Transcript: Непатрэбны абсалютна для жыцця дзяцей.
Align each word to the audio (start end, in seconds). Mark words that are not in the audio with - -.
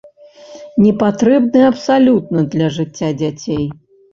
Непатрэбны 0.85 1.61
абсалютна 1.73 2.39
для 2.55 2.73
жыцця 2.79 3.09
дзяцей. 3.21 3.65